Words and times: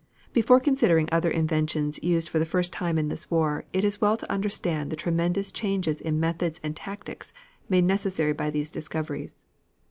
Before 0.33 0.59
considering 0.59 1.07
other 1.11 1.29
inventions 1.29 2.01
used 2.03 2.27
for 2.27 2.39
the 2.39 2.45
first 2.47 2.73
time 2.73 2.97
in 2.97 3.09
this 3.09 3.29
war, 3.29 3.65
it 3.71 3.83
is 3.83 4.01
well 4.01 4.17
to 4.17 4.31
understand 4.31 4.89
the 4.89 4.95
tremendous 4.95 5.51
changes 5.51 6.01
in 6.01 6.19
methods 6.19 6.59
and 6.63 6.75
tactics 6.75 7.31
made 7.69 7.83
necessary 7.83 8.33
by 8.33 8.49
these 8.49 8.71
discoveries. 8.71 9.43